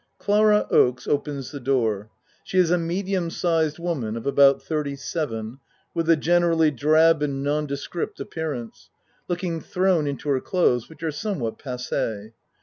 Clara 0.17 0.65
Oakes 0.71 1.05
opens 1.07 1.51
the 1.51 1.59
door. 1.59 2.09
She 2.43 2.57
is 2.57 2.71
a 2.71 2.77
medium 2.79 3.29
sized 3.29 3.77
woman 3.77 4.17
of 4.17 4.25
about 4.25 4.59
37 4.63 5.59
with 5.93 6.09
a 6.09 6.15
generally 6.15 6.71
drab 6.71 7.21
and 7.21 7.43
nondescript 7.43 8.19
appearance, 8.19 8.89
looking 9.27 9.61
thrown 9.61 10.07
into 10.07 10.29
her 10.29 10.41
clothes 10.41 10.89
which 10.89 11.03
are 11.03 11.11
somewhat 11.11 11.59
passe. 11.59 12.33